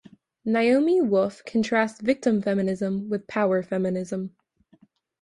[0.43, 4.35] Naomi Wolf contrasts victim feminism with "power feminism".